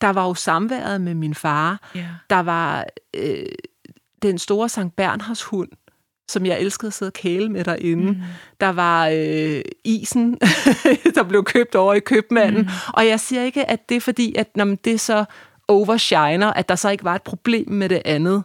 [0.01, 1.89] Der var jo samværet med min far.
[1.95, 2.07] Ja.
[2.29, 3.45] Der var øh,
[4.21, 5.69] den store Sankt Bernhards hund,
[6.31, 8.11] som jeg elskede at sidde og kæle med derinde.
[8.11, 8.17] Mm.
[8.61, 10.37] Der var øh, isen,
[11.15, 12.61] der blev købt over i købmanden.
[12.61, 12.69] Mm.
[12.93, 15.25] Og jeg siger ikke, at det er fordi, at når det så
[15.67, 18.43] overshiner, at der så ikke var et problem med det andet.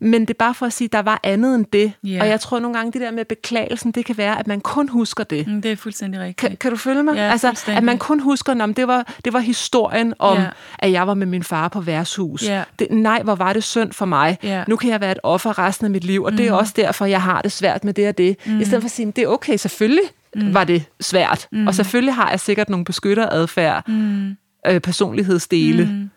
[0.00, 1.92] Men det er bare for at sige, at der var andet end det.
[2.04, 2.20] Ja.
[2.20, 4.88] Og jeg tror nogle gange, det der med beklagelsen, det kan være, at man kun
[4.88, 5.46] husker det.
[5.46, 6.36] Mm, det er fuldstændig rigtigt.
[6.36, 7.14] Kan, kan du følge mig?
[7.14, 10.46] Ja, altså, at man kun husker, at det var, det var historien om, ja.
[10.78, 12.48] at jeg var med min far på værtshus.
[12.48, 12.62] Ja.
[12.78, 14.38] Det, nej, hvor var det synd for mig.
[14.42, 14.64] Ja.
[14.68, 16.36] Nu kan jeg være et offer resten af mit liv, og mm.
[16.36, 18.36] det er også derfor, jeg har det svært med det og det.
[18.46, 18.60] Mm.
[18.60, 20.04] I stedet for at sige, det er okay, selvfølgelig
[20.36, 20.54] mm.
[20.54, 21.48] var det svært.
[21.52, 21.66] Mm.
[21.66, 24.36] Og selvfølgelig har jeg sikkert nogle beskytteradfærd, Mm.
[24.66, 25.84] øh, personlighedsdele.
[25.84, 26.10] Mm.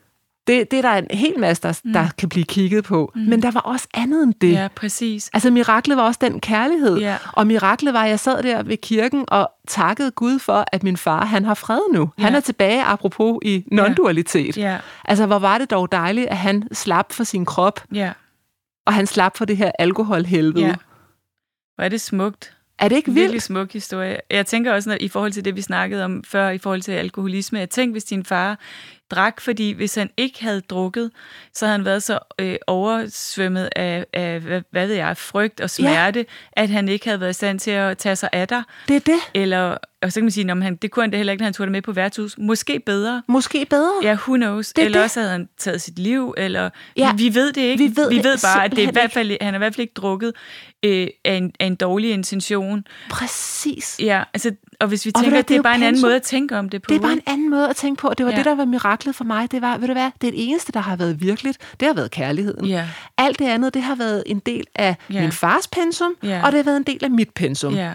[0.50, 3.12] Det, det er der en hel masse, der, der kan blive kigget på.
[3.16, 3.22] Mm.
[3.22, 4.52] Men der var også andet end det.
[4.52, 5.30] Ja, præcis.
[5.34, 6.98] Altså, miraklet var også den kærlighed.
[6.98, 7.18] Ja.
[7.34, 10.98] Og miraklet var, at jeg sad der ved kirken og takkede Gud for, at min
[10.98, 12.10] far, han har fred nu.
[12.18, 12.24] Ja.
[12.24, 14.58] Han er tilbage, apropos, i non-dualitet.
[14.58, 14.78] Ja.
[15.06, 18.12] Altså, hvor var det dog dejligt, at han slap for sin krop, Ja.
[18.86, 20.66] og han slap for det her alkoholhelvede.
[20.66, 20.76] Ja.
[21.76, 22.54] Hvor er det smukt.
[22.80, 23.44] Er det ikke Virkelig vildt?
[23.44, 24.18] smuk historie.
[24.30, 26.92] Jeg tænker også, når, i forhold til det, vi snakkede om før, i forhold til
[26.92, 28.60] alkoholisme, jeg tænker, hvis din far
[29.12, 31.12] drak, fordi hvis han ikke havde drukket,
[31.54, 35.70] så havde han været så øh, oversvømmet af, af hvad, hvad ved jeg, frygt og
[35.70, 36.62] smerte, ja.
[36.64, 38.64] at han ikke havde været i stand til at tage sig af dig.
[38.88, 39.20] Det er det.
[39.34, 41.46] Eller, og så kan man sige, at han, det kunne han da heller ikke, når
[41.46, 42.38] han tog det med på værtshus.
[42.38, 43.24] Måske bedre.
[43.28, 43.92] Måske bedre.
[44.04, 44.68] Ja, who knows.
[44.68, 45.04] Det er eller det.
[45.04, 46.70] også havde han taget sit liv, eller...
[46.98, 47.14] Ja.
[47.14, 47.84] Vi, vi ved det ikke.
[47.84, 49.58] Vi ved vi det ved bare, at det er i hvert fald, han har i
[49.58, 50.34] hvert fald ikke drukket
[50.86, 52.84] øh, af, en, af en dårlig intention.
[53.10, 53.96] Præcis.
[54.00, 56.16] Ja, altså, og hvis vi Og tænker, at det det er bare en anden måde
[56.16, 56.88] at tænke om det på.
[56.90, 58.14] Det er bare en anden måde at tænke på.
[58.18, 58.38] Det var Ja.
[58.38, 59.52] det, der var miraklet for mig.
[59.52, 61.58] Det var, ved du hvad, det er det eneste, der har været virkeligt.
[61.80, 62.66] Det har været kærligheden.
[62.66, 62.88] Ja.
[63.18, 65.22] Alt det andet, det har været en del af Ja.
[65.22, 66.42] min fars pensum, Ja.
[66.46, 67.74] og det har været en del af mit pensum.
[67.74, 67.94] Ja.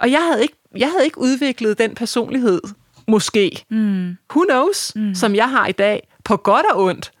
[0.00, 2.60] Og jeg havde, ikke, jeg havde ikke udviklet den personlighed,
[3.08, 4.16] måske, Mm.
[4.32, 5.14] who knows, mm.
[5.14, 7.12] som jeg har i dag, på godt og ondt,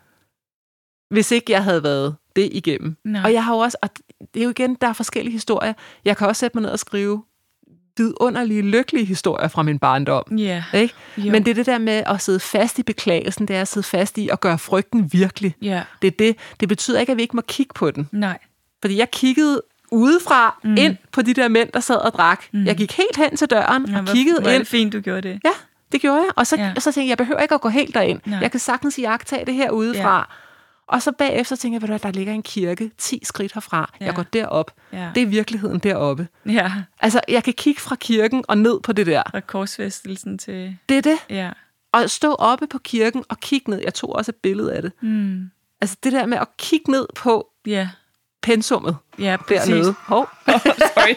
[1.10, 2.96] hvis ikke jeg havde været det igennem.
[3.04, 3.22] Nej.
[3.24, 3.88] Og jeg har jo også, og
[4.34, 5.72] det er jo igen, der er forskellige historier.
[6.04, 7.22] Jeg kan også sætte mig ned og skrive
[7.96, 10.36] vidunderlige, lykkelige historier fra min barndom.
[10.36, 10.64] Ja.
[10.74, 10.94] Ikke?
[11.16, 11.30] Jo.
[11.32, 13.86] Men det er det der med at sidde fast i beklagelsen, det er at sidde
[13.86, 15.54] fast i at gøre frygten virkelig.
[15.62, 15.82] Ja.
[16.02, 18.08] Det, er det, det betyder ikke, at vi ikke må kigge på den.
[18.12, 18.38] Nej.
[18.80, 20.76] Fordi jeg kiggede udefra mm.
[20.78, 22.42] ind på de der mænd, der sad og drak.
[22.52, 22.64] Mm.
[22.66, 24.58] Jeg gik helt hen til døren Ja, og hvor, kiggede hvor ind.
[24.60, 25.40] det fint, du gjorde det.
[25.44, 25.50] Ja,
[25.92, 26.30] det gjorde jeg.
[26.36, 26.62] Og så, Ja.
[26.62, 26.74] ja.
[26.80, 28.20] så tænkte jeg, jeg behøver ikke at gå helt derind.
[28.24, 28.38] Nej.
[28.42, 30.16] Jeg kan sagtens iagtage det her udefra.
[30.18, 30.22] Ja.
[30.88, 33.94] Og så bagefter tænker jeg, ved du hvad, der ligger en kirke 10 skridt herfra.
[34.00, 34.04] Ja.
[34.06, 34.70] Jeg går derop.
[34.92, 35.10] Ja.
[35.14, 36.28] Det er virkeligheden deroppe.
[36.46, 36.72] Ja.
[37.00, 39.22] Altså, jeg kan kigge fra kirken og ned på det der.
[39.30, 40.76] Fra korsfæstelsen til...
[40.88, 41.18] Det er det.
[41.30, 41.50] Ja.
[41.92, 43.80] Og stå oppe på kirken og kigge ned.
[43.84, 44.92] Jeg tog også et billede af det.
[45.02, 45.50] Mm.
[45.80, 47.88] Altså det der med at kigge ned på Ja.
[48.42, 49.68] Pensummet Ja, præcis.
[49.68, 49.94] dernede.
[50.04, 50.28] Hov.
[50.94, 51.14] Sorry.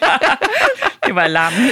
[1.06, 1.72] det var alarmen.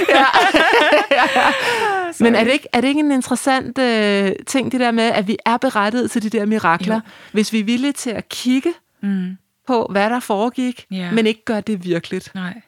[2.20, 5.28] Men er det ikke, er det ikke en interessant øh, ting, det der med, at
[5.28, 7.00] vi er berettiget til de der mirakler, Jo.
[7.32, 9.36] hvis vi er villige til at kigge Mm.
[9.66, 11.10] på, hvad der foregik, Ja.
[11.12, 12.30] men ikke gør det virkeligt.
[12.34, 12.60] Nej.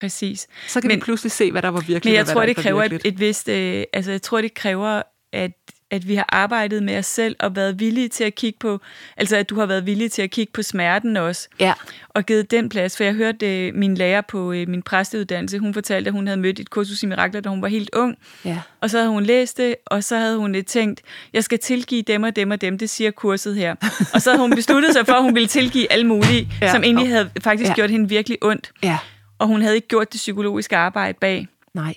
[0.00, 0.46] Præcis.
[0.68, 2.82] Så kan Men- vi pludselig se, hvad der var virkeligt, Men jeg tror, det kræver
[2.84, 3.48] et, et vist...
[3.48, 5.50] Øh, altså, jeg tror, det kræver, at,
[5.90, 8.80] at vi har arbejdet med os selv og været villige til at kigge på...
[9.16, 11.48] Altså, at du har været villig til at kigge på smerten også.
[11.60, 11.72] Ja,
[12.08, 12.96] Og givet den plads.
[12.96, 16.40] For jeg hørte øh, min lærer på øh, min præsteuddannelse, hun fortalte, at hun havde
[16.40, 18.16] mødt et kursus i mirakler, da hun var helt ung.
[18.44, 18.60] ja.
[18.80, 21.00] Og så havde hun læst det, og så havde hun øh, tænkt,
[21.32, 23.74] jeg skal tilgive dem og dem og dem, det siger kurset her.
[24.14, 26.72] og så havde hun besluttet sig for, at hun ville tilgive alle mulige, ja.
[26.72, 27.74] Som egentlig havde faktisk ja.
[27.74, 28.70] gjort hende virkelig ondt.
[28.82, 28.98] Ja,
[29.38, 31.48] Og hun havde ikke gjort det psykologiske arbejde bag.
[31.74, 31.94] nej.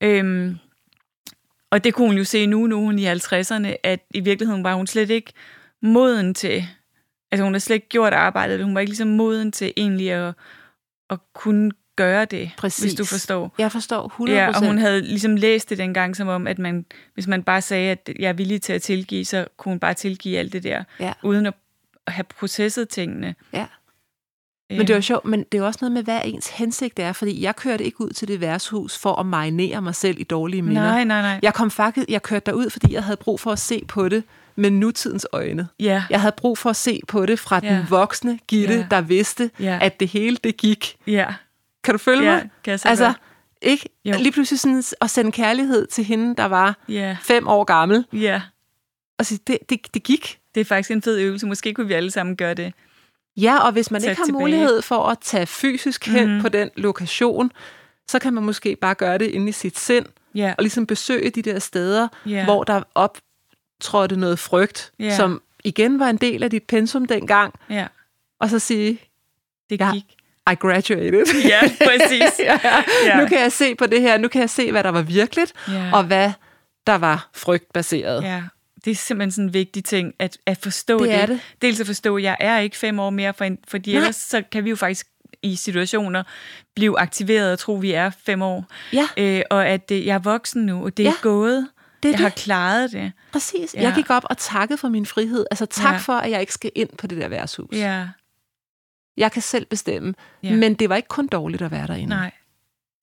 [0.00, 0.58] Øhm,
[1.74, 4.74] og det kunne hun jo se nu, nu hun i 50'erne, at i virkeligheden var
[4.74, 5.32] hun slet ikke
[5.82, 6.64] moden til,
[7.32, 10.34] altså hun har slet ikke gjort arbejdet, hun var ikke ligesom moden til egentlig at,
[11.10, 12.84] at kunne gøre det, Præcis.
[12.84, 13.54] hvis du forstår.
[13.58, 14.30] Jeg forstår 100%.
[14.32, 16.84] Ja, og hun havde ligesom læst det dengang som om, at man,
[17.14, 19.94] hvis man bare sagde, at jeg er villig til at tilgive, så kunne hun bare
[19.94, 21.12] tilgive alt det der, Ja.
[21.22, 21.54] uden at
[22.08, 23.34] have processet tingene.
[23.52, 23.66] Ja.
[24.76, 27.42] Men det var sjovt, men det er også noget med, hvad ens hensigt er, fordi
[27.42, 30.82] jeg kørte ikke ud til det værtshus for at marinere mig selv i dårlige minder.
[30.82, 31.40] Nej, nej, nej.
[31.42, 34.24] Jeg kom faktisk, jeg kørte derud, fordi jeg havde brug for at se på det
[34.56, 35.68] med nutidens øjne.
[35.80, 36.02] Ja.
[36.10, 37.68] Jeg havde brug for at se på det fra Ja.
[37.74, 38.86] den voksne Gitte, Ja.
[38.90, 39.78] der vidste, Ja.
[39.82, 40.96] at det hele det gik.
[41.06, 41.26] Ja.
[41.84, 42.50] Kan du følge Ja, mig?
[42.64, 43.16] kan jeg så altså, godt.
[43.62, 43.88] ikke?
[44.04, 44.14] Jo.
[44.18, 47.16] Lige pludselig sådan at sende kærlighed til hende, der var Ja.
[47.22, 48.04] fem år gammel.
[48.12, 48.42] Ja.
[49.18, 50.38] Og sige, det, det, det gik.
[50.54, 51.46] Det er faktisk en fed øvelse.
[51.46, 52.72] Måske kunne vi alle sammen gøre det.
[53.36, 54.40] Ja, og hvis man ikke har tilbage.
[54.40, 56.42] mulighed for at tage fysisk hen Mhm.
[56.42, 57.52] på den lokation,
[58.08, 60.54] så kan man måske bare gøre det inde i sit sind, Ja.
[60.58, 62.44] og ligesom besøge de der steder, Ja.
[62.44, 65.16] hvor der optrådte noget frygt, Ja.
[65.16, 67.86] som igen var en del af dit pensum dengang, Ja.
[68.40, 68.98] og så sige,
[69.70, 69.90] Det Ja.
[69.92, 70.04] gik.
[70.50, 71.24] I graduated.
[71.52, 72.22] Ja, præcis.
[72.48, 72.60] ja.
[73.06, 73.20] Ja.
[73.20, 75.52] Nu kan jeg se på det her, nu kan jeg se, hvad der var virkeligt,
[75.68, 75.90] Ja.
[75.92, 76.32] og hvad
[76.86, 78.22] der var frygtbaseret.
[78.22, 78.42] Ja,
[78.84, 81.14] det er simpelthen sådan en vigtig ting, at, at forstå Det det.
[81.14, 81.40] er det.
[81.62, 83.96] Dels at forstå, at jeg er ikke fem år mere, for, fordi Nej.
[84.00, 85.06] ellers så kan vi jo faktisk
[85.42, 86.22] i situationer
[86.74, 88.64] blive aktiveret og tro, at vi er fem år.
[88.92, 89.08] Ja.
[89.16, 91.68] Øh, og at øh, jeg er voksen nu, og det er Ja, gået.
[92.02, 92.38] det er jeg har det.
[92.38, 93.12] klaret det.
[93.32, 93.74] Præcis.
[93.74, 93.82] Ja.
[93.82, 95.46] Jeg gik op og takkede for min frihed.
[95.50, 95.98] Altså tak Ja.
[95.98, 97.68] for, at jeg ikke skal ind på det der værtshus.
[97.76, 98.08] Ja,
[99.16, 100.14] Jeg kan selv bestemme.
[100.42, 100.54] Ja.
[100.54, 102.08] Men det var ikke kun dårligt at være derinde.
[102.14, 102.30] nej,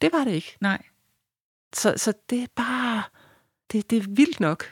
[0.02, 0.58] Det var det ikke.
[0.62, 0.82] nej,
[1.74, 3.04] Så, så det er bare...
[3.72, 4.66] Det, det er vildt nok.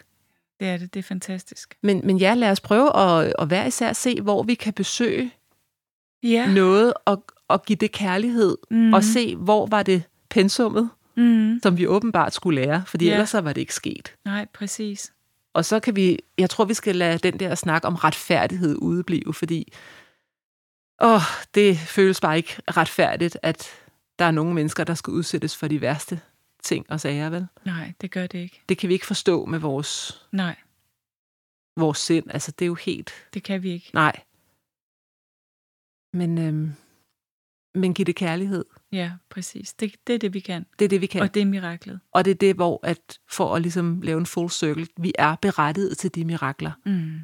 [0.59, 0.93] Det er det.
[0.93, 1.77] Det er fantastisk.
[1.83, 5.31] Men, men ja, lad os prøve at, at hver især se, hvor vi kan besøge
[6.23, 6.53] Ja.
[6.53, 8.57] noget og, og give det kærlighed.
[8.71, 8.93] Mhm.
[8.93, 11.59] Og se, hvor var det pensummet, Mm.
[11.63, 12.83] som vi åbenbart skulle lære.
[12.87, 13.11] Fordi Ja.
[13.11, 14.13] ellers så var det ikke sket.
[14.25, 15.13] Nej, præcis.
[15.53, 16.19] Og så kan vi...
[16.37, 19.73] Jeg tror, vi skal lade den der snak om retfærdighed udeblive, fordi...
[21.01, 21.21] Åh,
[21.55, 23.67] det føles bare ikke retfærdigt, at
[24.19, 26.19] der er nogle mennesker, der skal udsættes for de værste
[26.63, 27.47] ting og sager, vel?
[27.65, 28.61] Nej, det gør det ikke.
[28.69, 30.55] Det kan vi ikke forstå med vores, Nej,
[31.77, 32.25] vores sind.
[32.29, 33.11] Altså, det er jo helt...
[33.33, 33.89] det kan vi ikke.
[33.93, 34.21] Nej.
[36.13, 36.73] Men, øhm,
[37.75, 38.65] men giv det kærlighed.
[38.91, 39.73] Ja, præcis.
[39.73, 40.65] Det, det er det, vi kan.
[40.79, 41.21] Det er det, vi kan.
[41.21, 41.99] Og det er miraklet.
[42.11, 45.35] Og det er det, hvor at for at ligesom lave en full circle, vi er
[45.35, 47.19] berettiget til de mirakler Mm.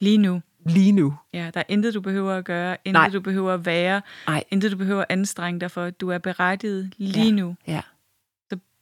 [0.00, 0.42] Lige nu.
[0.66, 1.14] lige nu.
[1.32, 3.08] Ja, der er intet, du behøver at gøre, intet, Nej.
[3.08, 4.44] du behøver at være, Nej.
[4.50, 5.90] intet, du behøver at anstrenge dig for.
[5.90, 7.30] Du er berettiget lige Ja.
[7.30, 7.56] nu.
[7.66, 7.80] Ja.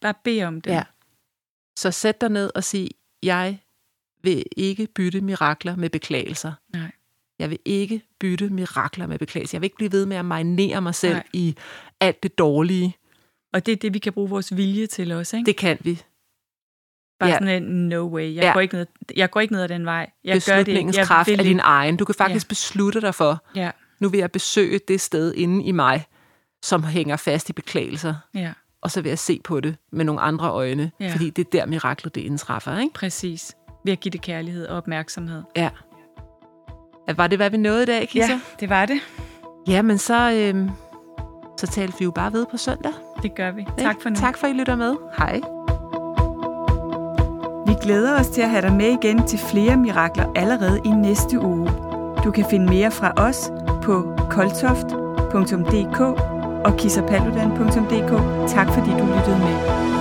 [0.06, 0.70] Bare bed om det.
[0.70, 0.82] Ja.
[1.78, 2.88] Så sæt dig ned og sig,
[3.22, 3.58] jeg
[4.22, 6.52] vil ikke bytte mirakler med beklagelser.
[6.72, 6.90] Nej.
[7.38, 9.56] Jeg vil ikke bytte mirakler med beklagelser.
[9.56, 11.26] Jeg vil ikke blive ved med at marinere mig selv Nej.
[11.32, 11.56] i
[12.00, 12.96] alt det dårlige.
[13.52, 15.36] Og det er det, vi kan bruge vores vilje til også.
[15.36, 15.46] Ikke?
[15.46, 16.02] Det kan vi.
[17.20, 17.38] Bare ja.
[17.38, 18.34] sådan en, no way.
[18.34, 18.52] Jeg, Ja.
[18.52, 20.10] går ikke ned, jeg går ikke ned ad den vej.
[20.24, 20.92] Jeg gør det ikke.
[20.96, 21.96] Jeg kraft vil er din egen.
[21.96, 22.48] Du kan faktisk ja.
[22.48, 26.04] beslutte dig for, Ja, nu vil jeg besøge det sted inde i mig,
[26.62, 28.14] som hænger fast i beklagelser.
[28.34, 28.52] ja,
[28.86, 31.12] Og så vil jeg se på det med nogle andre øjne, Ja.
[31.12, 32.78] fordi det er der miraklet det indtræffer.
[32.78, 32.94] Ikke?
[32.94, 33.54] præcis.
[33.84, 35.42] Ved at give det kærlighed og opmærksomhed.
[35.56, 35.68] Ja.
[37.08, 38.32] Ja, Var det, hvad vi nåede i dag, Kisa?
[38.32, 39.00] Ja, det var det.
[39.68, 40.70] Ja, men så, øhm,
[41.60, 42.92] så talte vi jo bare ved på søndag.
[43.22, 43.66] Det gør vi.
[43.78, 44.16] Tak for nu.
[44.16, 44.96] Tak for, at I lytter med.
[45.18, 45.40] Hej.
[47.66, 51.40] Vi glæder os til at have dig med igen til flere mirakler allerede i næste
[51.40, 51.70] uge.
[52.24, 53.50] Du kan finde mere fra os
[53.82, 56.00] på koltoft.dk
[56.66, 58.12] og kissapalludan.dk.
[58.54, 59.95] Tak fordi du lyttede med.